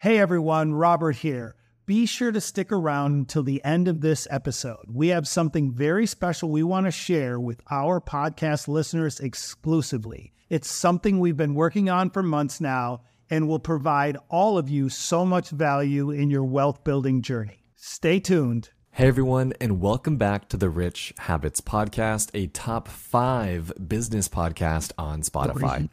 [0.00, 1.56] Hey everyone, Robert here.
[1.84, 4.84] Be sure to stick around until the end of this episode.
[4.86, 10.32] We have something very special we want to share with our podcast listeners exclusively.
[10.48, 14.88] It's something we've been working on for months now and will provide all of you
[14.88, 17.64] so much value in your wealth building journey.
[17.74, 18.70] Stay tuned.
[18.98, 24.90] Hey everyone, and welcome back to the Rich Habits Podcast, a top five business podcast
[24.98, 25.88] on Spotify.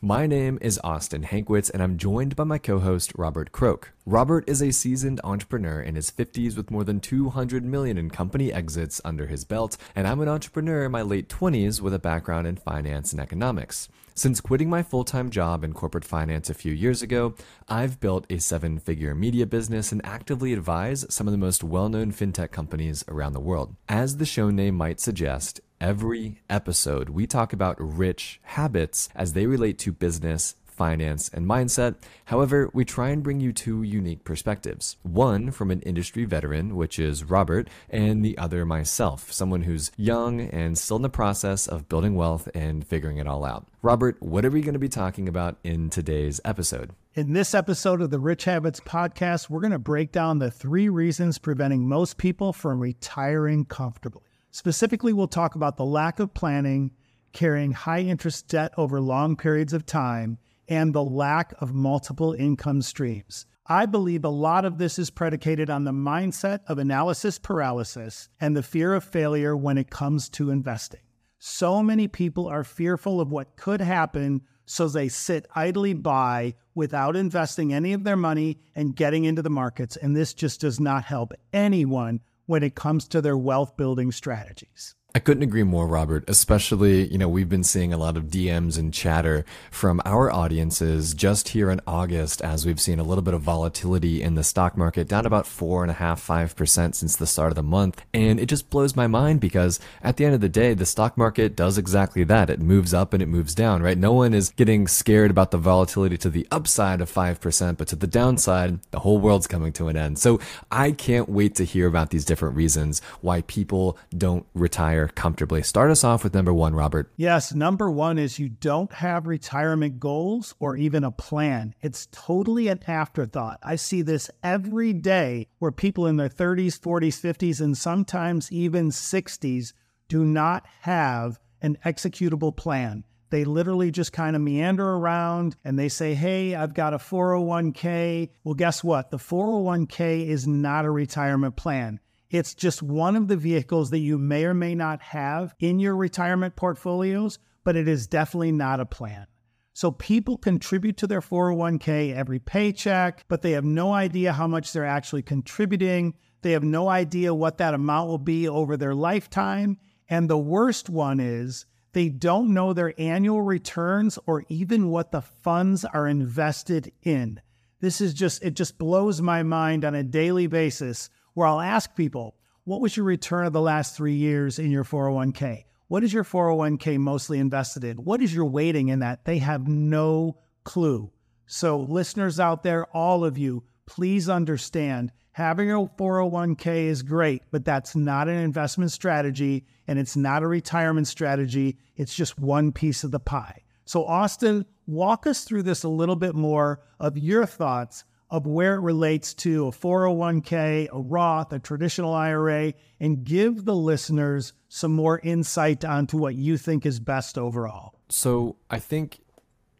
[0.00, 3.92] My name is Austin Hankwitz, and I'm joined by my co host, Robert Croak.
[4.04, 8.52] Robert is a seasoned entrepreneur in his 50s with more than 200 million in company
[8.52, 12.48] exits under his belt, and I'm an entrepreneur in my late 20s with a background
[12.48, 13.88] in finance and economics.
[14.18, 17.36] Since quitting my full time job in corporate finance a few years ago,
[17.68, 21.88] I've built a seven figure media business and actively advise some of the most well
[21.88, 23.76] known fintech companies around the world.
[23.88, 29.46] As the show name might suggest, every episode we talk about rich habits as they
[29.46, 31.96] relate to business, finance, and mindset.
[32.26, 34.96] However, we try and bring you two unique perspectives.
[35.02, 40.40] One from an industry veteran, which is Robert, and the other myself, someone who's young
[40.40, 43.66] and still in the process of building wealth and figuring it all out.
[43.82, 46.92] Robert, what are we going to be talking about in today's episode?
[47.14, 50.88] In this episode of the Rich Habits Podcast, we're going to break down the three
[50.88, 54.22] reasons preventing most people from retiring comfortably.
[54.52, 56.92] Specifically, we'll talk about the lack of planning,
[57.32, 62.82] carrying high interest debt over long periods of time, and the lack of multiple income
[62.82, 63.46] streams.
[63.66, 68.56] I believe a lot of this is predicated on the mindset of analysis paralysis and
[68.56, 71.00] the fear of failure when it comes to investing.
[71.38, 77.14] So many people are fearful of what could happen, so they sit idly by without
[77.14, 79.96] investing any of their money and getting into the markets.
[79.96, 84.94] And this just does not help anyone when it comes to their wealth building strategies.
[85.14, 86.28] I couldn't agree more, Robert.
[86.28, 91.14] Especially, you know, we've been seeing a lot of DMs and chatter from our audiences
[91.14, 94.76] just here in August as we've seen a little bit of volatility in the stock
[94.76, 98.02] market, down about four and a half, five percent since the start of the month.
[98.12, 101.16] And it just blows my mind because at the end of the day, the stock
[101.16, 102.50] market does exactly that.
[102.50, 103.96] It moves up and it moves down, right?
[103.96, 107.96] No one is getting scared about the volatility to the upside of 5%, but to
[107.96, 110.18] the downside, the whole world's coming to an end.
[110.18, 110.38] So
[110.70, 115.62] I can't wait to hear about these different reasons why people don't retire comfortably.
[115.62, 117.12] Start us off with number one, Robert.
[117.16, 121.74] Yes, number one is you don't have retirement goals or even a plan.
[121.80, 123.60] It's totally an afterthought.
[123.62, 128.90] I see this every day where people in their 30s, 40s, 50s, and sometimes even
[128.90, 129.74] 60s
[130.08, 133.04] do not have an executable plan.
[133.30, 138.30] They literally just kind of meander around and they say, Hey, I've got a 401k.
[138.42, 139.10] Well, guess what?
[139.10, 142.00] The 401k is not a retirement plan.
[142.30, 145.96] It's just one of the vehicles that you may or may not have in your
[145.96, 149.26] retirement portfolios, but it is definitely not a plan.
[149.72, 154.72] So people contribute to their 401k every paycheck, but they have no idea how much
[154.72, 156.14] they're actually contributing.
[156.42, 159.78] They have no idea what that amount will be over their lifetime.
[160.08, 165.22] And the worst one is they don't know their annual returns or even what the
[165.22, 167.40] funds are invested in.
[167.80, 171.08] This is just, it just blows my mind on a daily basis
[171.38, 174.82] where I'll ask people, what was your return of the last three years in your
[174.82, 175.66] 401k?
[175.86, 177.98] What is your 401k mostly invested in?
[177.98, 179.24] What is your weighting in that?
[179.24, 181.12] They have no clue.
[181.46, 187.64] So, listeners out there, all of you, please understand having a 401k is great, but
[187.64, 191.78] that's not an investment strategy and it's not a retirement strategy.
[191.96, 193.62] It's just one piece of the pie.
[193.84, 198.74] So, Austin, walk us through this a little bit more of your thoughts of where
[198.74, 204.92] it relates to a 401k, a Roth, a traditional IRA, and give the listeners some
[204.92, 207.94] more insight onto what you think is best overall.
[208.08, 209.20] So I think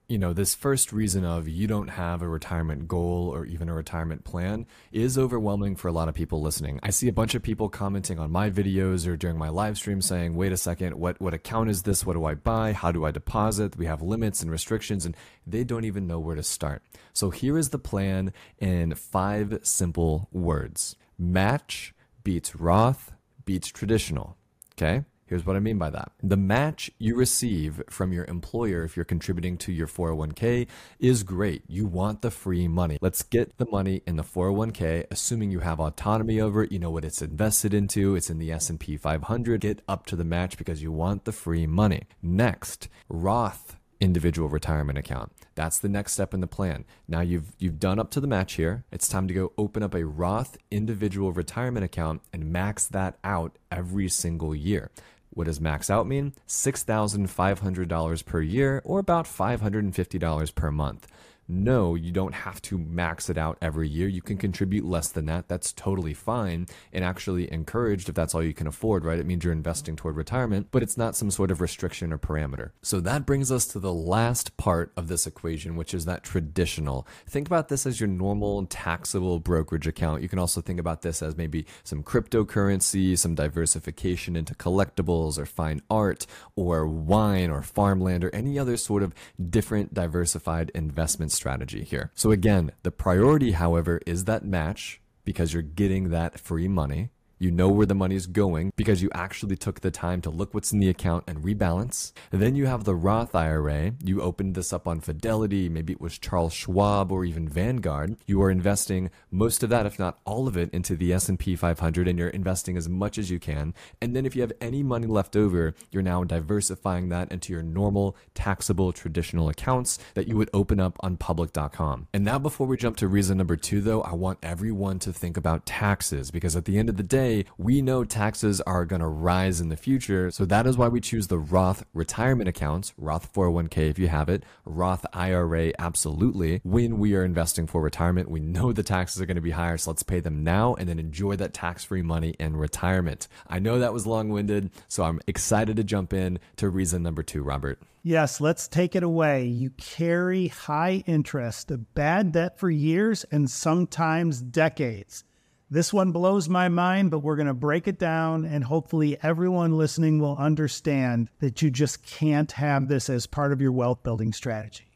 [0.08, 3.74] you know, this first reason of you don't have a retirement goal or even a
[3.74, 6.80] retirement plan is overwhelming for a lot of people listening.
[6.82, 10.00] I see a bunch of people commenting on my videos or during my live stream
[10.00, 12.06] saying, wait a second, what, what account is this?
[12.06, 12.72] What do I buy?
[12.72, 13.76] How do I deposit?
[13.76, 15.14] We have limits and restrictions, and
[15.46, 16.82] they don't even know where to start.
[17.12, 21.92] So here is the plan in five simple words match
[22.24, 23.12] beats Roth
[23.44, 24.38] beats traditional.
[24.72, 25.04] Okay.
[25.28, 26.12] Here's what I mean by that.
[26.22, 30.66] The match you receive from your employer if you're contributing to your 401k
[30.98, 31.62] is great.
[31.68, 32.96] You want the free money.
[33.02, 36.90] Let's get the money in the 401k assuming you have autonomy over it, you know
[36.90, 39.60] what it's invested into, it's in the S&P 500.
[39.60, 42.04] Get up to the match because you want the free money.
[42.22, 45.32] Next, Roth individual retirement account.
[45.54, 46.84] That's the next step in the plan.
[47.06, 48.84] Now you've you've done up to the match here.
[48.92, 53.58] It's time to go open up a Roth individual retirement account and max that out
[53.70, 54.90] every single year.
[55.30, 56.34] What does max out mean?
[56.46, 61.06] $6,500 per year or about $550 per month
[61.48, 64.06] no, you don't have to max it out every year.
[64.06, 65.48] You can contribute less than that.
[65.48, 69.18] That's totally fine and actually encouraged if that's all you can afford, right?
[69.18, 72.72] It means you're investing toward retirement, but it's not some sort of restriction or parameter.
[72.82, 77.06] So that brings us to the last part of this equation, which is that traditional.
[77.26, 80.20] Think about this as your normal taxable brokerage account.
[80.20, 85.46] You can also think about this as maybe some cryptocurrency, some diversification into collectibles or
[85.46, 89.14] fine art or wine or farmland or any other sort of
[89.48, 92.10] different diversified investments strategy here.
[92.14, 97.10] So again, the priority, however, is that match because you're getting that free money.
[97.40, 100.52] You know where the money is going because you actually took the time to look
[100.52, 102.12] what's in the account and rebalance.
[102.30, 103.92] then you have the Roth IRA.
[104.02, 108.16] You opened this up on Fidelity, maybe it was Charles Schwab or even Vanguard.
[108.26, 112.08] You are investing most of that, if not all of it, into the S&P 500
[112.08, 113.72] and you're investing as much as you can.
[114.02, 117.62] And then if you have any money left over, you're now diversifying that into your
[117.62, 122.08] normal taxable traditional accounts that you would open up on public.com.
[122.12, 125.36] And now before we jump to reason number 2 though, I want everyone to think
[125.36, 129.06] about taxes because at the end of the day, we know taxes are going to
[129.06, 130.30] rise in the future.
[130.30, 134.28] So that is why we choose the Roth retirement accounts, Roth 401k if you have
[134.28, 136.60] it, Roth IRA absolutely.
[136.64, 139.76] When we are investing for retirement, we know the taxes are going to be higher.
[139.78, 143.28] So let's pay them now and then enjoy that tax free money in retirement.
[143.46, 144.70] I know that was long winded.
[144.88, 147.80] So I'm excited to jump in to reason number two, Robert.
[148.02, 149.44] Yes, let's take it away.
[149.46, 155.24] You carry high interest, a bad debt for years and sometimes decades.
[155.70, 159.76] This one blows my mind, but we're going to break it down, and hopefully, everyone
[159.76, 164.32] listening will understand that you just can't have this as part of your wealth building
[164.32, 164.86] strategy.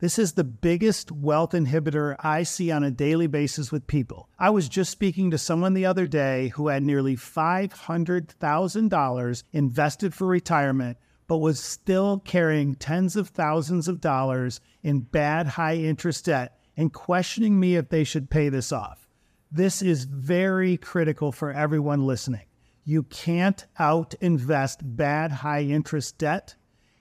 [0.00, 4.28] This is the biggest wealth inhibitor I see on a daily basis with people.
[4.36, 10.26] I was just speaking to someone the other day who had nearly $500,000 invested for
[10.26, 10.98] retirement,
[11.28, 16.92] but was still carrying tens of thousands of dollars in bad high interest debt and
[16.92, 19.05] questioning me if they should pay this off.
[19.52, 22.46] This is very critical for everyone listening.
[22.84, 26.56] You can't out invest bad high interest debt.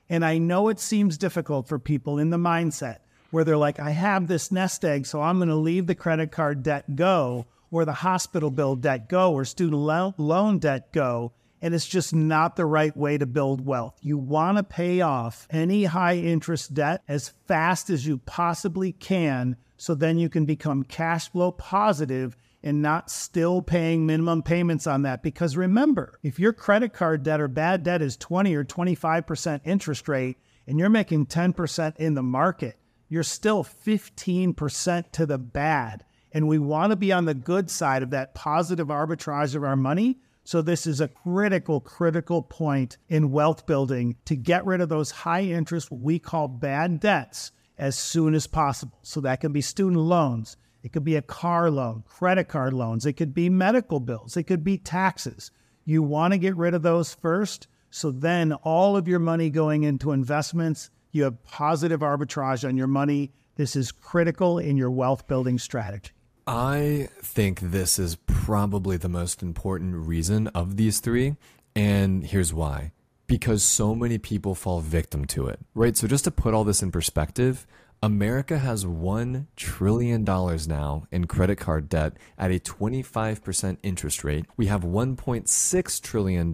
[0.10, 2.98] And I know it seems difficult for people in the mindset
[3.32, 6.32] where they're like, I have this nest egg, so I'm going to leave the credit
[6.32, 9.82] card debt go, or the hospital bill debt go, or student
[10.18, 11.34] loan debt go.
[11.62, 13.98] And it's just not the right way to build wealth.
[14.02, 19.58] You want to pay off any high interest debt as fast as you possibly can
[19.78, 22.36] so then you can become cash flow positive
[22.66, 25.22] and not still paying minimum payments on that.
[25.22, 30.08] Because remember, if your credit card debt or bad debt is 20 or 25% interest
[30.08, 36.04] rate and you're making 10% in the market, you're still 15% to the bad.
[36.32, 39.76] And we want to be on the good side of that positive arbitrage of our
[39.76, 40.18] money.
[40.44, 45.10] So, this is a critical, critical point in wealth building to get rid of those
[45.10, 49.00] high interest, we call bad debts, as soon as possible.
[49.02, 53.06] So that can be student loans, it could be a car loan, credit card loans,
[53.06, 55.52] it could be medical bills, it could be taxes.
[55.84, 57.68] You want to get rid of those first.
[57.90, 62.88] So then all of your money going into investments, you have positive arbitrage on your
[62.88, 63.32] money.
[63.56, 66.12] This is critical in your wealth building strategy.
[66.46, 71.36] I think this is probably the most important reason of these three.
[71.76, 72.92] And here's why
[73.28, 75.98] because so many people fall victim to it, right?
[75.98, 77.66] So, just to put all this in perspective,
[78.04, 84.46] America has $1 trillion now in credit card debt at a 25% interest rate.
[84.58, 86.54] We have $1.6 trillion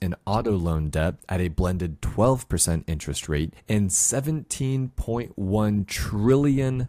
[0.00, 6.88] in auto loan debt at a blended 12% interest rate and $17.1 trillion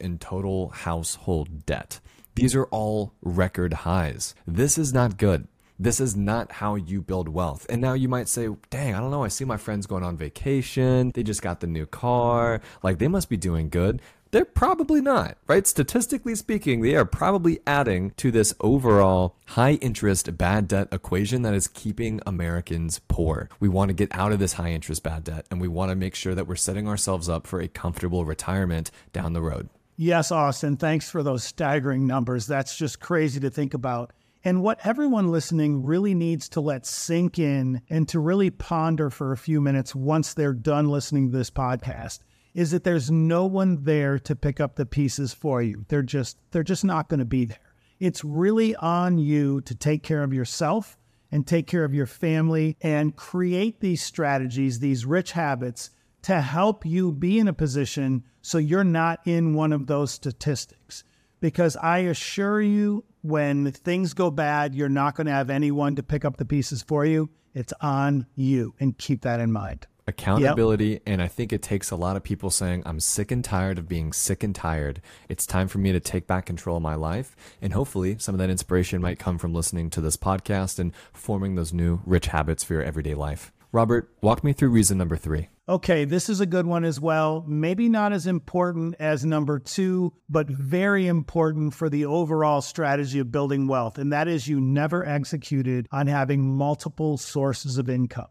[0.00, 2.00] in total household debt.
[2.34, 4.34] These are all record highs.
[4.46, 5.48] This is not good.
[5.78, 7.66] This is not how you build wealth.
[7.68, 9.24] And now you might say, dang, I don't know.
[9.24, 11.10] I see my friends going on vacation.
[11.14, 12.60] They just got the new car.
[12.82, 14.00] Like they must be doing good.
[14.30, 15.64] They're probably not, right?
[15.64, 21.54] Statistically speaking, they are probably adding to this overall high interest bad debt equation that
[21.54, 23.48] is keeping Americans poor.
[23.60, 25.96] We want to get out of this high interest bad debt and we want to
[25.96, 29.68] make sure that we're setting ourselves up for a comfortable retirement down the road.
[29.96, 32.48] Yes, Austin, thanks for those staggering numbers.
[32.48, 34.12] That's just crazy to think about.
[34.46, 39.32] And what everyone listening really needs to let sink in and to really ponder for
[39.32, 42.18] a few minutes once they're done listening to this podcast
[42.52, 45.86] is that there's no one there to pick up the pieces for you.
[45.88, 47.58] They're just they're just not going to be there.
[47.98, 50.98] It's really on you to take care of yourself
[51.32, 55.90] and take care of your family and create these strategies, these rich habits
[56.22, 61.02] to help you be in a position so you're not in one of those statistics.
[61.40, 66.02] Because I assure you, when things go bad, you're not going to have anyone to
[66.02, 67.30] pick up the pieces for you.
[67.54, 71.02] It's on you, and keep that in mind accountability yep.
[71.06, 73.88] and i think it takes a lot of people saying i'm sick and tired of
[73.88, 75.00] being sick and tired
[75.30, 78.38] it's time for me to take back control of my life and hopefully some of
[78.38, 82.62] that inspiration might come from listening to this podcast and forming those new rich habits
[82.62, 86.46] for your everyday life robert walk me through reason number three Okay, this is a
[86.46, 87.42] good one as well.
[87.48, 93.32] Maybe not as important as number two, but very important for the overall strategy of
[93.32, 93.96] building wealth.
[93.96, 98.26] And that is you never executed on having multiple sources of income.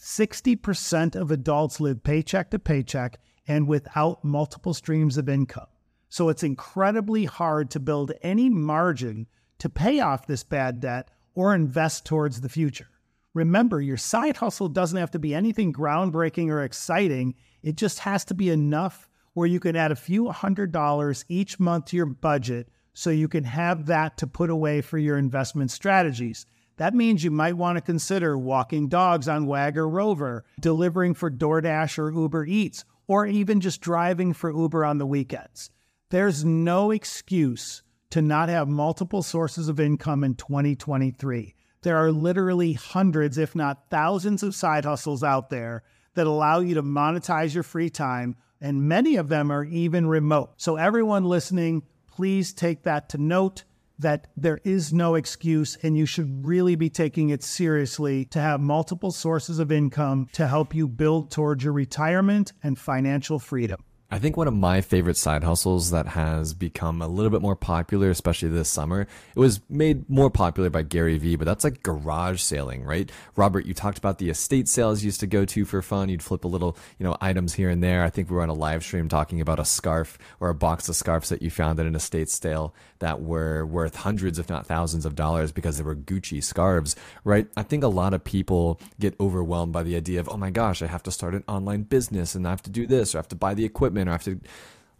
[0.00, 5.66] 60% of adults live paycheck to paycheck and without multiple streams of income.
[6.08, 9.26] So it's incredibly hard to build any margin
[9.58, 12.88] to pay off this bad debt or invest towards the future.
[13.36, 17.34] Remember, your side hustle doesn't have to be anything groundbreaking or exciting.
[17.62, 21.60] It just has to be enough where you can add a few hundred dollars each
[21.60, 25.70] month to your budget so you can have that to put away for your investment
[25.70, 26.46] strategies.
[26.78, 31.30] That means you might want to consider walking dogs on Wag or Rover, delivering for
[31.30, 35.70] DoorDash or Uber Eats, or even just driving for Uber on the weekends.
[36.08, 41.54] There's no excuse to not have multiple sources of income in 2023.
[41.86, 46.74] There are literally hundreds, if not thousands, of side hustles out there that allow you
[46.74, 50.54] to monetize your free time, and many of them are even remote.
[50.56, 53.62] So, everyone listening, please take that to note
[54.00, 58.60] that there is no excuse and you should really be taking it seriously to have
[58.60, 63.84] multiple sources of income to help you build towards your retirement and financial freedom.
[64.08, 67.56] I think one of my favorite side hustles that has become a little bit more
[67.56, 71.82] popular, especially this summer, it was made more popular by Gary Vee, but that's like
[71.82, 73.10] garage sailing, right?
[73.34, 76.08] Robert, you talked about the estate sales you used to go to for fun.
[76.08, 78.04] You'd flip a little, you know, items here and there.
[78.04, 80.88] I think we were on a live stream talking about a scarf or a box
[80.88, 84.66] of scarves that you found at an estate sale that were worth hundreds, if not
[84.66, 86.94] thousands of dollars because they were Gucci scarves,
[87.24, 87.48] right?
[87.56, 90.80] I think a lot of people get overwhelmed by the idea of, oh my gosh,
[90.80, 93.20] I have to start an online business and I have to do this or I
[93.20, 94.40] have to buy the equipment equipment or have to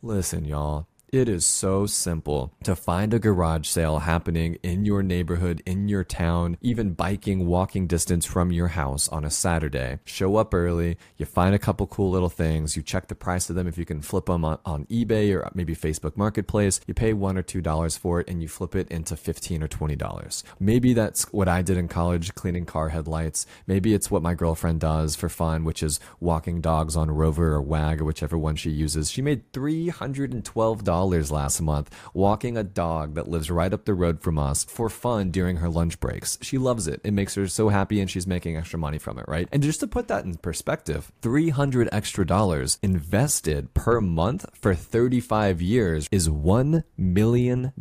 [0.02, 0.86] listen, y'all.
[1.16, 6.04] It is so simple to find a garage sale happening in your neighborhood, in your
[6.04, 9.98] town, even biking walking distance from your house on a Saturday.
[10.04, 13.56] Show up early, you find a couple cool little things, you check the price of
[13.56, 16.82] them if you can flip them on, on eBay or maybe Facebook Marketplace.
[16.86, 19.68] You pay one or two dollars for it and you flip it into 15 or
[19.68, 20.44] 20 dollars.
[20.60, 23.46] Maybe that's what I did in college cleaning car headlights.
[23.66, 27.62] Maybe it's what my girlfriend does for fun, which is walking dogs on Rover or
[27.62, 29.10] Wag or whichever one she uses.
[29.10, 34.20] She made $312 dollars last month walking a dog that lives right up the road
[34.20, 36.36] from us for fun during her lunch breaks.
[36.42, 37.00] She loves it.
[37.04, 39.48] It makes her so happy and she's making extra money from it, right?
[39.52, 45.62] And just to put that in perspective, 300 extra dollars invested per month for 35
[45.62, 47.72] years is $1 million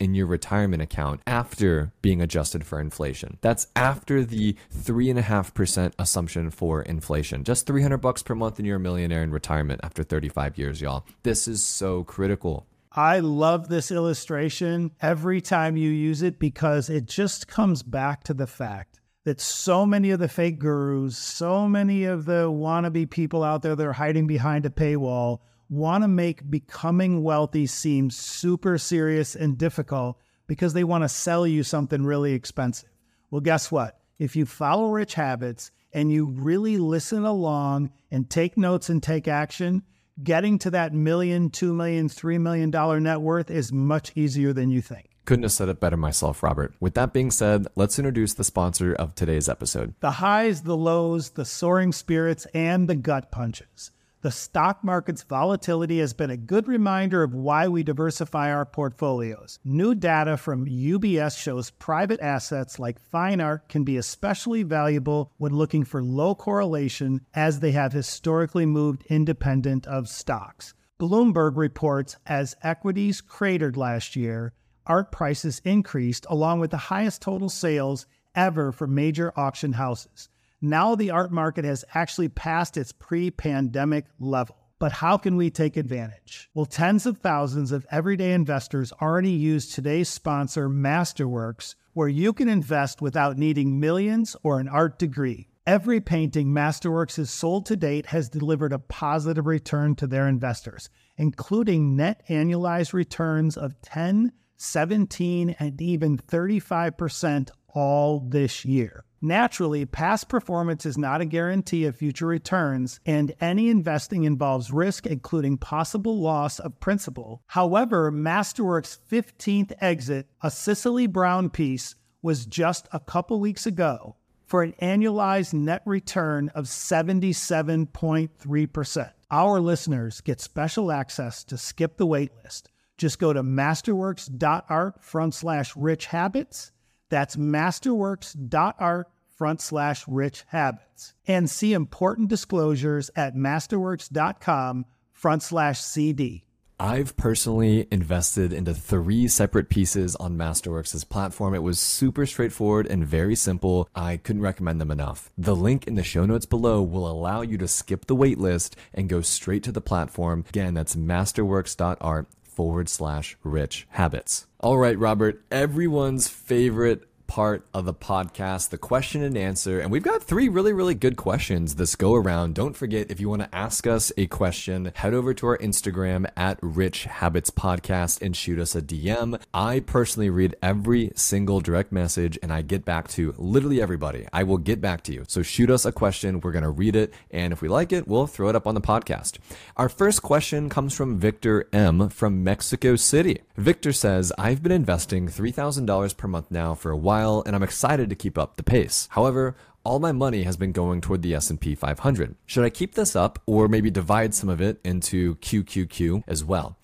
[0.00, 3.38] in your retirement account after being adjusted for inflation.
[3.42, 7.44] That's after the 3.5% assumption for inflation.
[7.44, 11.06] Just 300 bucks per month and you're a millionaire in retirement after 35 years, y'all.
[11.22, 12.66] This is so critical critical.
[12.92, 18.34] I love this illustration every time you use it because it just comes back to
[18.34, 23.42] the fact that so many of the fake gurus, so many of the wannabe people
[23.42, 28.78] out there that are hiding behind a paywall want to make becoming wealthy seem super
[28.78, 32.90] serious and difficult because they want to sell you something really expensive.
[33.30, 33.98] Well, guess what?
[34.18, 39.26] If you follow rich habits and you really listen along and take notes and take
[39.28, 39.82] action,
[40.22, 44.70] getting to that million, two million, three million dollar net worth is much easier than
[44.70, 45.10] you think.
[45.24, 46.74] Couldn't have said it better myself, Robert.
[46.80, 49.94] With that being said, let's introduce the sponsor of today's episode.
[50.00, 53.92] The highs, the lows, the soaring spirits, and the gut punches.
[54.22, 59.58] The stock market's volatility has been a good reminder of why we diversify our portfolios.
[59.64, 65.54] New data from UBS shows private assets like fine art can be especially valuable when
[65.54, 70.74] looking for low correlation as they have historically moved independent of stocks.
[71.00, 74.52] Bloomberg reports as equities cratered last year,
[74.84, 80.28] art prices increased along with the highest total sales ever for major auction houses.
[80.62, 84.56] Now the art market has actually passed its pre pandemic level.
[84.78, 86.50] But how can we take advantage?
[86.54, 92.48] Well, tens of thousands of everyday investors already use today's sponsor, Masterworks, where you can
[92.48, 95.48] invest without needing millions or an art degree.
[95.66, 100.88] Every painting Masterworks has sold to date has delivered a positive return to their investors,
[101.16, 109.04] including net annualized returns of 10, 17, and even 35% all this year.
[109.22, 115.06] Naturally, past performance is not a guarantee of future returns, and any investing involves risk,
[115.06, 117.42] including possible loss of principal.
[117.48, 124.62] However, Masterworks' 15th exit, a Cecily Brown piece, was just a couple weeks ago for
[124.62, 129.12] an annualized net return of 77.3%.
[129.30, 132.68] Our listeners get special access to skip the waitlist.
[132.96, 136.72] Just go to masterworks.art front slash rich habits
[137.10, 141.14] that's masterworks.art front slash rich habits.
[141.26, 146.44] And see important disclosures at masterworks.com front slash CD.
[146.82, 151.54] I've personally invested into three separate pieces on Masterworks' platform.
[151.54, 153.86] It was super straightforward and very simple.
[153.94, 155.30] I couldn't recommend them enough.
[155.36, 159.10] The link in the show notes below will allow you to skip the waitlist and
[159.10, 160.46] go straight to the platform.
[160.48, 164.46] Again, that's masterworks.art forward slash rich habits.
[164.60, 169.78] All right, Robert, everyone's favorite part of the podcast, the question and answer.
[169.78, 172.56] And we've got three really, really good questions this go around.
[172.56, 176.28] Don't forget, if you want to ask us a question, head over to our Instagram
[176.36, 179.40] at Rich Habits Podcast and shoot us a DM.
[179.54, 184.26] I personally read every single direct message and I get back to literally everybody.
[184.32, 185.24] I will get back to you.
[185.28, 186.40] So shoot us a question.
[186.40, 187.14] We're going to read it.
[187.30, 189.38] And if we like it, we'll throw it up on the podcast.
[189.76, 193.42] Our first question comes from Victor M from Mexico City.
[193.56, 197.62] Victor says, I've been investing $3,000 per month now for a while while and I'm
[197.62, 199.08] excited to keep up the pace.
[199.12, 199.54] However,
[199.84, 202.34] all my money has been going toward the S&P 500.
[202.46, 206.76] Should I keep this up or maybe divide some of it into QQQ as well?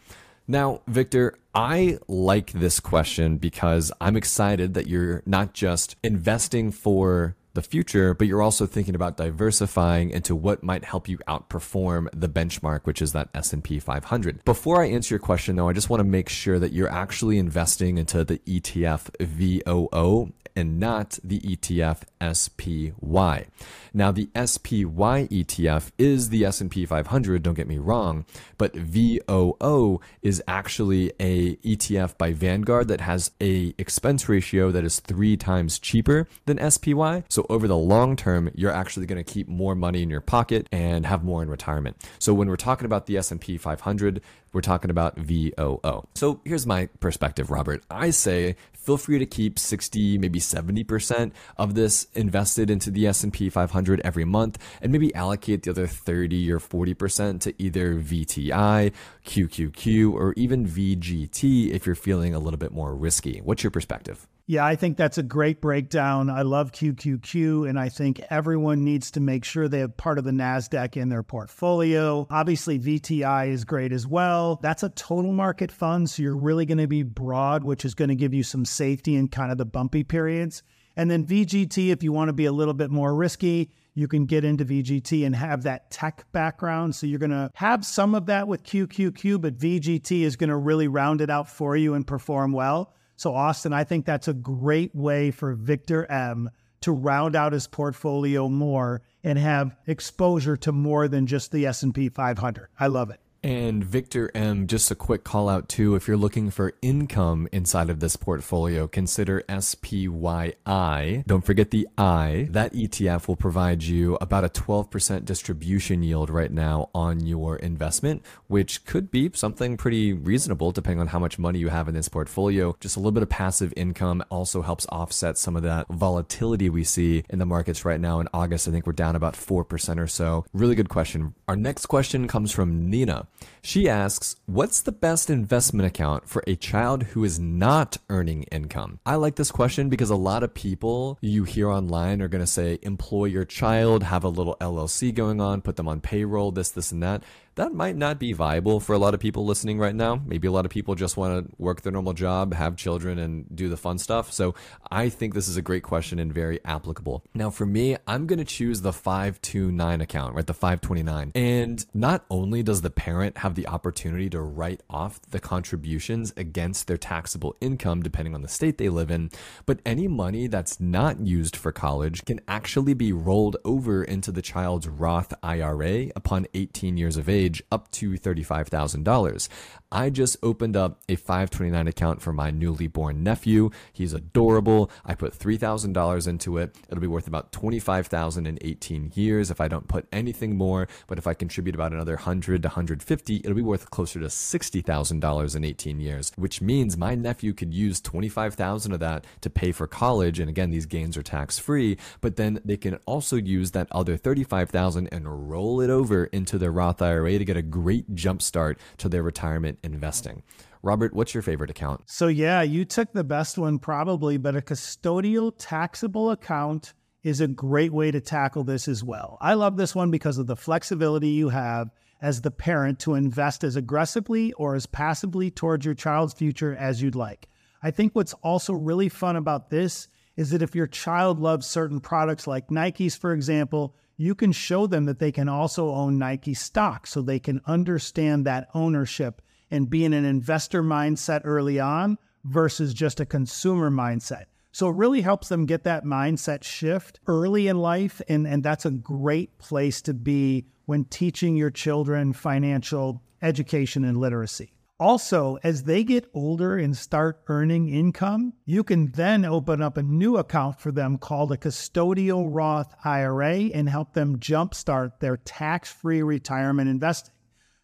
[0.49, 7.35] Now, Victor, I like this question because I'm excited that you're not just investing for
[7.57, 12.29] the future, but you're also thinking about diversifying into what might help you outperform the
[12.29, 14.45] benchmark, which is that S&P 500.
[14.45, 17.39] Before I answer your question though, I just want to make sure that you're actually
[17.39, 22.03] investing into the ETF VOO and not the ETF
[22.35, 23.47] SPY.
[23.95, 28.25] Now the SPY ETF is the S&P 500, don't get me wrong,
[28.59, 35.01] but VOO is actually a ETF by Vanguard that has a expense ratio that is
[35.01, 37.25] 3 times cheaper than SPY.
[37.29, 40.69] So over the long term, you're actually going to keep more money in your pocket
[40.73, 41.97] and have more in retirement.
[42.19, 44.21] So when we're talking about the S&P 500,
[44.53, 46.07] we're talking about VOO.
[46.15, 47.83] So here's my perspective, Robert.
[47.91, 53.51] I say feel free to keep 60, maybe 70% of this invested into the S&P
[53.51, 58.93] 500 every month and maybe allocate the other 30 or 40% to either VTI,
[59.25, 63.41] QQQ, or even VGT if you're feeling a little bit more risky.
[63.43, 64.29] What's your perspective?
[64.49, 66.31] Yeah, I think that's a great breakdown.
[66.31, 70.25] I love QQQ, and I think everyone needs to make sure they have part of
[70.25, 72.29] the NASDAQ in their portfolio.
[72.31, 74.61] Obviously, VTI is great as well.
[74.63, 78.11] That's a total market fund, so you're really going to be broad, which is going
[78.11, 80.63] to give you some safety in kind of the bumpy periods.
[80.95, 84.27] And then VGT, if you want to be a little bit more risky, you can
[84.27, 86.95] get into VGT and have that tech background.
[86.95, 90.57] So you're going to have some of that with QQQ, but VGT is going to
[90.57, 92.93] really round it out for you and perform well.
[93.17, 96.51] So, Austin, I think that's a great way for Victor M
[96.83, 102.11] to round out his portfolio more and have exposure to more than just the S&P
[102.11, 102.69] 500.
[102.79, 103.21] I love it.
[103.47, 105.95] And Victor M, just a quick call out too.
[105.95, 111.25] If you're looking for income inside of this portfolio, consider SPYI.
[111.29, 112.49] Don't forget the I.
[112.51, 118.25] That ETF will provide you about a 12% distribution yield right now on your investment,
[118.49, 122.09] which could be something pretty reasonable depending on how much money you have in this
[122.09, 122.77] portfolio.
[122.81, 126.83] Just a little bit of passive income also helps offset some of that volatility we
[126.83, 128.19] see in the markets right now.
[128.19, 130.45] In August, I think we're down about 4% or so.
[130.53, 131.37] Really good question.
[131.47, 133.29] Our next question comes from Nina.
[133.63, 139.01] She asks, What's the best investment account for a child who is not earning income?
[139.05, 142.47] I like this question because a lot of people you hear online are going to
[142.47, 146.71] say, Employ your child, have a little LLC going on, put them on payroll, this,
[146.71, 147.23] this, and that
[147.57, 150.21] that might not be viable for a lot of people listening right now.
[150.27, 153.47] Maybe a lot of people just want to work their normal job, have children, and
[153.55, 154.31] do the fun stuff.
[154.31, 154.55] So
[154.91, 157.25] I think this is a great question and very applicable.
[157.35, 160.47] Now, for me, I'm going to choose the 529 account, right?
[160.47, 161.33] The 529.
[161.35, 166.87] And not only does the parent have the opportunity to write off the contributions against
[166.87, 169.31] their taxable income, depending on the state they live in,
[169.65, 174.43] but any money that's not used for college can actually be rolled over into the
[174.43, 179.49] child's Roth IRA upon 18 years of age up to $35,000.
[179.93, 183.71] I just opened up a 529 account for my newly born nephew.
[183.93, 184.91] He's adorable.
[185.05, 186.77] I put $3,000 into it.
[186.89, 191.19] It'll be worth about $25,000 in 18 years if I don't put anything more, but
[191.19, 195.65] if I contribute about another 100 to 150, it'll be worth closer to $60,000 in
[195.65, 200.41] 18 years, which means my nephew could use 25,000 of that to pay for college
[200.41, 204.17] and again these gains are tax free, but then they can also use that other
[204.17, 208.79] 35,000 and roll it over into their Roth IRA to get a great jump start
[208.99, 210.43] to their retirement investing.
[210.83, 212.03] Robert, what's your favorite account?
[212.07, 217.49] So, yeah, you took the best one probably, but a custodial taxable account is a
[217.49, 219.37] great way to tackle this as well.
[219.41, 221.91] I love this one because of the flexibility you have
[222.23, 227.03] as the parent to invest as aggressively or as passively towards your child's future as
[227.03, 227.49] you'd like.
[227.83, 232.01] I think what's also really fun about this is that if your child loves certain
[232.01, 236.55] products like Nikes, for example, you can show them that they can also own Nike
[236.55, 242.19] stock so they can understand that ownership and be in an investor mindset early on
[242.45, 244.45] versus just a consumer mindset.
[244.73, 248.21] So it really helps them get that mindset shift early in life.
[248.29, 254.17] And, and that's a great place to be when teaching your children financial education and
[254.17, 254.76] literacy.
[254.99, 260.03] Also, as they get older and start earning income, you can then open up a
[260.03, 265.93] new account for them called a custodial Roth IRA and help them jumpstart their tax
[265.93, 267.35] free retirement investing.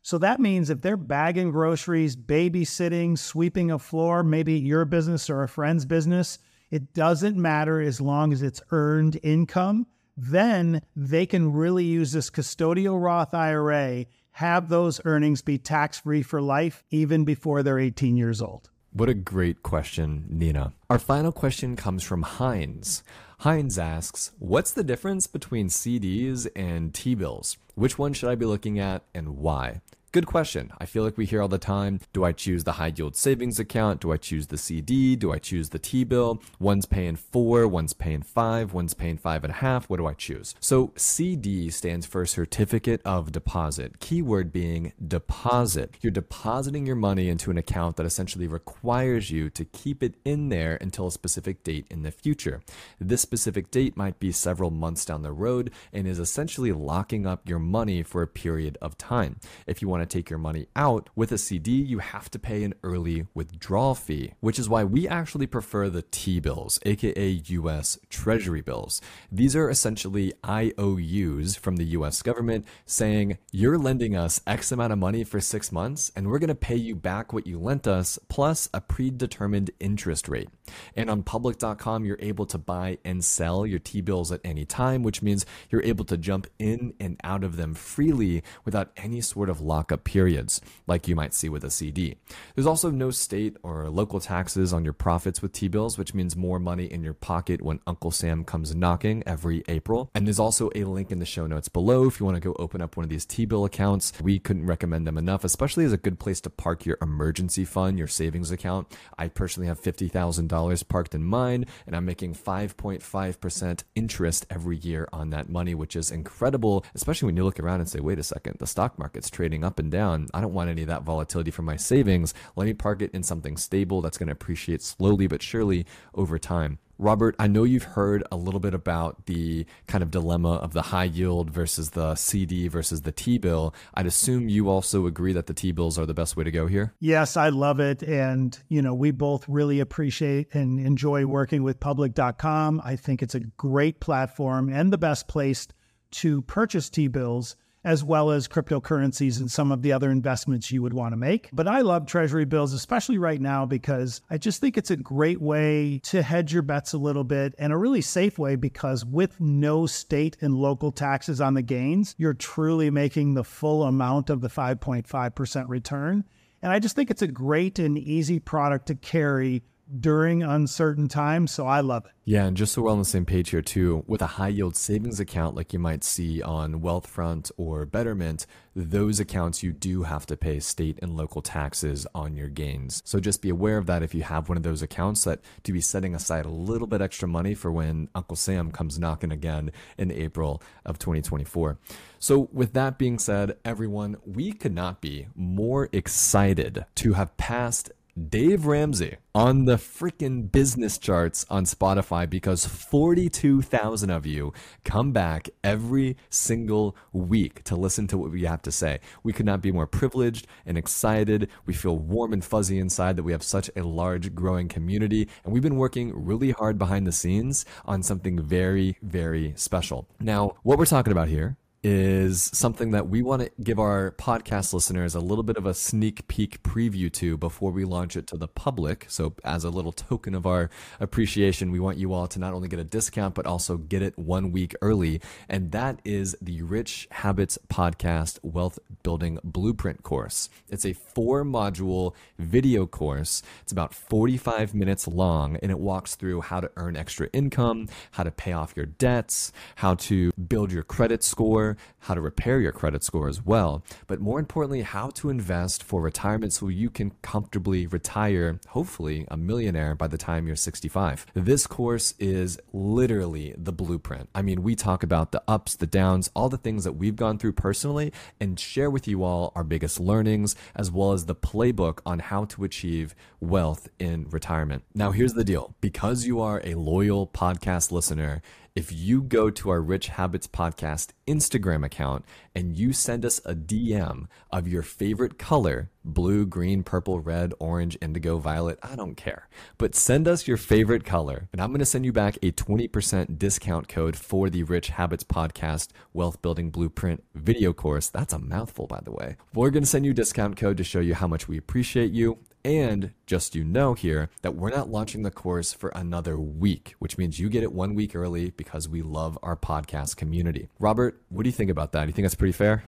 [0.01, 5.42] So that means if they're bagging groceries, babysitting, sweeping a floor, maybe your business or
[5.42, 6.38] a friend's business,
[6.70, 9.87] it doesn't matter as long as it's earned income.
[10.16, 16.22] Then they can really use this custodial Roth IRA have those earnings be tax free
[16.22, 18.70] for life even before they're 18 years old?
[18.92, 20.72] What a great question, Nina.
[20.90, 23.03] Our final question comes from Heinz.
[23.38, 27.57] Heinz asks, What's the difference between CDs and T bills?
[27.75, 29.81] Which one should I be looking at and why?
[30.12, 30.70] Good question.
[30.77, 33.59] I feel like we hear all the time do I choose the high yield savings
[33.59, 34.03] account?
[34.03, 35.16] Do I choose the CD?
[35.16, 36.42] Do I choose the T bill?
[36.61, 39.88] One's paying four, one's paying five, one's paying five and a half.
[39.88, 40.55] What do I choose?
[40.61, 45.94] So CD stands for Certificate of Deposit, keyword being deposit.
[46.03, 50.51] You're depositing your money into an account that essentially requires you to keep it in
[50.51, 52.61] there until a specific date in the future.
[53.01, 57.48] This specific date might be several months down the road and is essentially locking up
[57.48, 59.40] your money for a period of time.
[59.66, 62.64] If you want to take your money out, with a CD, you have to pay
[62.64, 67.98] an early withdrawal fee, which is why we actually prefer the T bills, aka US
[68.08, 69.00] Treasury bills.
[69.30, 74.98] These are essentially IOUs from the US government saying, you're lending us X amount of
[74.98, 78.18] money for six months, and we're going to pay you back what you lent us
[78.28, 80.48] plus a predetermined interest rate.
[80.96, 85.02] And on public.com, you're able to buy and sell your T bills at any time,
[85.02, 89.50] which means you're able to jump in and out of them freely without any sort
[89.50, 92.16] of lockup periods, like you might see with a CD.
[92.55, 96.37] There's also no state or local taxes on your profits with T bills, which means
[96.37, 100.11] more money in your pocket when Uncle Sam comes knocking every April.
[100.14, 102.55] And there's also a link in the show notes below if you want to go
[102.59, 104.12] open up one of these T bill accounts.
[104.20, 107.98] We couldn't recommend them enough, especially as a good place to park your emergency fund,
[107.98, 108.96] your savings account.
[109.18, 115.31] I personally have $50,000 parked in mine, and I'm making 5.5% interest every year on
[115.31, 118.57] that money, which is incredible, especially when you look around and say, wait a second,
[118.59, 120.28] the stock market's trading up and down.
[120.32, 122.32] I don't want any of that volatility for my savings.
[122.56, 126.38] Let me park it in something stable that's going to appreciate slowly but surely over
[126.38, 126.78] time.
[127.02, 130.82] Robert, I know you've heard a little bit about the kind of dilemma of the
[130.82, 133.74] high yield versus the CD versus the T bill.
[133.94, 136.68] I'd assume you also agree that the T bills are the best way to go
[136.68, 136.94] here.
[137.00, 138.04] Yes, I love it.
[138.04, 142.80] And, you know, we both really appreciate and enjoy working with public.com.
[142.84, 145.66] I think it's a great platform and the best place
[146.12, 150.82] to purchase T bills as well as cryptocurrencies and some of the other investments you
[150.82, 151.48] would want to make.
[151.52, 155.40] But I love treasury bills, especially right now, because I just think it's a great
[155.40, 159.40] way to hedge your bets a little bit and a really safe way because with
[159.40, 164.40] no state and local taxes on the gains, you're truly making the full amount of
[164.40, 166.24] the 5.5% return.
[166.62, 169.64] And I just think it's a great and easy product to carry
[170.00, 171.52] during uncertain times.
[171.52, 172.12] So I love it.
[172.24, 174.76] Yeah, and just so we're on the same page here too, with a high yield
[174.76, 180.24] savings account like you might see on Wealthfront or Betterment, those accounts you do have
[180.26, 183.02] to pay state and local taxes on your gains.
[183.05, 185.72] So just be aware of that if you have one of those accounts that to
[185.72, 189.72] be setting aside a little bit extra money for when Uncle Sam comes knocking again
[189.98, 191.78] in April of 2024.
[192.20, 197.90] So with that being said, everyone, we could not be more excited to have passed
[198.29, 204.53] Dave Ramsey on the freaking business charts on Spotify because 42,000 of you
[204.85, 209.01] come back every single week to listen to what we have to say.
[209.22, 211.48] We could not be more privileged and excited.
[211.64, 215.55] We feel warm and fuzzy inside that we have such a large growing community and
[215.55, 220.07] we've been working really hard behind the scenes on something very, very special.
[220.20, 224.72] Now, what we're talking about here is something that we want to give our podcast
[224.72, 228.36] listeners a little bit of a sneak peek preview to before we launch it to
[228.36, 229.04] the public.
[229.08, 232.68] So, as a little token of our appreciation, we want you all to not only
[232.68, 235.20] get a discount, but also get it one week early.
[235.48, 240.48] And that is the Rich Habits Podcast Wealth Building Blueprint course.
[240.68, 243.42] It's a four module video course.
[243.62, 248.22] It's about 45 minutes long, and it walks through how to earn extra income, how
[248.22, 252.72] to pay off your debts, how to build your credit score how to repair your
[252.72, 257.12] credit score as well, but more importantly, how to invest for retirement so you can
[257.22, 261.26] comfortably retire, hopefully a millionaire by the time you're 65.
[261.35, 264.28] This course is literally the blueprint.
[264.35, 267.38] I mean, we talk about the ups, the downs, all the things that we've gone
[267.38, 272.00] through personally and share with you all our biggest learnings as well as the playbook
[272.04, 274.85] on how to achieve wealth in retirement.
[274.94, 278.42] Now, here's the deal because you are a loyal podcast listener,
[278.74, 283.54] if you go to our Rich Habits Podcast Instagram account and you send us a
[283.54, 289.48] DM of your favorite color blue, green, purple, red, orange, indigo, violet I don't care.
[289.78, 293.38] But send us your favorite color, and I'm going to send you back a 20%
[293.38, 298.08] discount code for the Rich Habits Podcast Wealth Building Blueprint video course.
[298.08, 299.37] That's a mouthful, by the way.
[299.54, 302.12] We're going to send you a discount code to show you how much we appreciate
[302.12, 302.38] you.
[302.64, 307.18] And just you know here that we're not launching the course for another week, which
[307.18, 310.68] means you get it one week early because we love our podcast community.
[310.79, 312.03] Robert, what do you think about that?
[312.03, 312.85] Do you think that's pretty fair?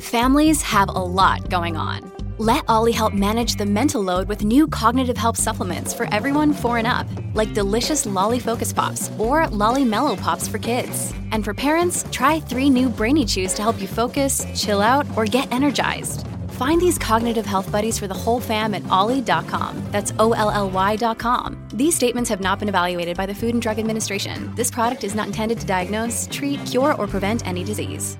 [0.00, 2.12] Families have a lot going on.
[2.38, 6.78] Let OLLY help manage the mental load with new cognitive help supplements for everyone four
[6.78, 11.12] and up, like delicious Lolly Focus Pops or Lolly Mellow Pops for kids.
[11.32, 15.24] And for parents, try three new Brainy Chews to help you focus, chill out, or
[15.24, 16.24] get energized.
[16.58, 19.80] Find these cognitive health buddies for the whole fam at olly.com.
[19.92, 21.68] That's O L L Y.com.
[21.72, 24.52] These statements have not been evaluated by the Food and Drug Administration.
[24.56, 28.18] This product is not intended to diagnose, treat, cure, or prevent any disease.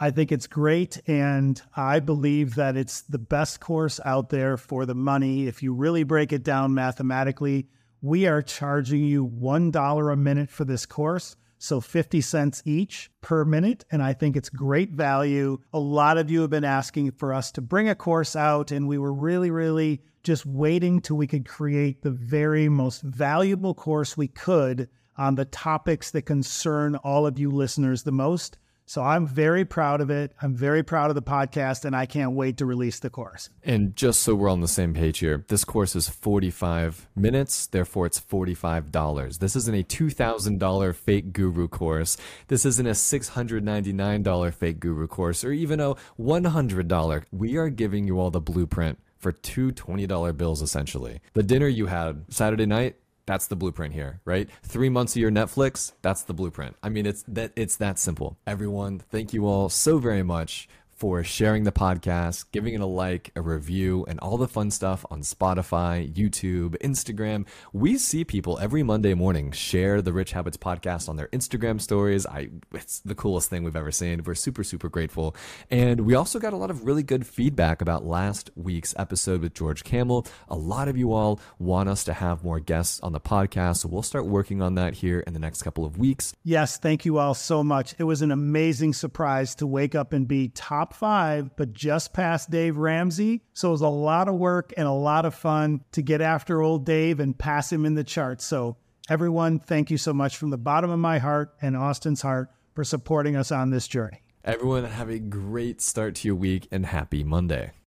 [0.00, 1.02] I think it's great.
[1.06, 5.46] And I believe that it's the best course out there for the money.
[5.46, 7.68] If you really break it down mathematically,
[8.00, 11.36] we are charging you $1 a minute for this course.
[11.66, 13.84] So 50 cents each per minute.
[13.90, 15.58] And I think it's great value.
[15.72, 18.86] A lot of you have been asking for us to bring a course out, and
[18.86, 24.16] we were really, really just waiting till we could create the very most valuable course
[24.16, 28.58] we could on the topics that concern all of you listeners the most.
[28.86, 30.32] So I'm very proud of it.
[30.40, 33.50] I'm very proud of the podcast, and I can't wait to release the course.
[33.64, 38.06] And just so we're on the same page here, this course is 45 minutes, therefore
[38.06, 39.38] it's $45.
[39.40, 42.16] This isn't a $2,000 fake guru course.
[42.46, 47.24] This isn't a $699 fake guru course or even a $100.
[47.32, 51.20] We are giving you all the blueprint for two $20 bills essentially.
[51.32, 52.96] The dinner you had Saturday night,
[53.26, 54.48] that's the blueprint here, right?
[54.62, 56.76] Three months of your Netflix, that's the blueprint.
[56.82, 58.36] I mean, it's that it's that simple.
[58.46, 63.30] Everyone, thank you all so very much for sharing the podcast, giving it a like,
[63.36, 67.46] a review, and all the fun stuff on Spotify, YouTube, Instagram.
[67.74, 72.26] We see people every Monday morning share the Rich Habits podcast on their Instagram stories.
[72.26, 74.22] I it's the coolest thing we've ever seen.
[74.24, 75.36] We're super super grateful.
[75.70, 79.52] And we also got a lot of really good feedback about last week's episode with
[79.52, 80.26] George Kamel.
[80.48, 83.88] A lot of you all want us to have more guests on the podcast, so
[83.88, 86.34] we'll start working on that here in the next couple of weeks.
[86.42, 87.94] Yes, thank you all so much.
[87.98, 92.12] It was an amazing surprise to wake up and be top top five, but just
[92.12, 93.42] past Dave Ramsey.
[93.54, 96.62] So it was a lot of work and a lot of fun to get after
[96.62, 98.44] old Dave and pass him in the charts.
[98.44, 98.76] So,
[99.08, 102.84] everyone, thank you so much from the bottom of my heart and Austin's heart for
[102.84, 104.22] supporting us on this journey.
[104.44, 107.72] Everyone, have a great start to your week and happy Monday.